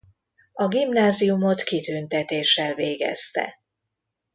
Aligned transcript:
A 0.53 0.67
gimnáziumot 0.67 1.61
kitüntetéssel 1.63 2.73
végezte. 2.75 3.59